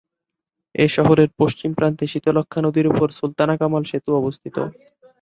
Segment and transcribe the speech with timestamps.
[0.75, 4.55] এ শহরের পশ্চিম প্রান্তে শীতলক্ষ্যা নদীর উপর সুলতানা কামাল সেতু অবস্থিত।